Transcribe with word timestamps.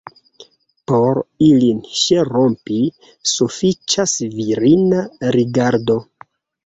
Por 0.91 1.19
ilin 1.47 1.83
ŝelrompi, 1.99 2.79
sufiĉas 3.35 4.17
virina 4.41 5.05
rigardo. 5.37 5.99